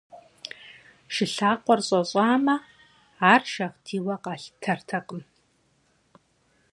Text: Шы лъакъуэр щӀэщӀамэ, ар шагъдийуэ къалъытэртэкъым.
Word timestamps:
Шы 1.13 1.25
лъакъуэр 1.33 1.79
щӀэщӀамэ, 1.87 2.55
ар 3.31 3.41
шагъдийуэ 3.51 4.15
къалъытэртэкъым. 4.23 5.21